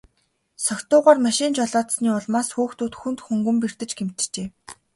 Согтуугаар 0.65 1.19
машин 1.27 1.51
жолоодсоны 1.57 2.09
улмаас 2.17 2.49
хүүхдүүд 2.55 2.93
хүнд 2.99 3.19
хөнгөн 3.25 3.57
бэртэж 3.61 3.91
гэмтжээ. 3.99 4.47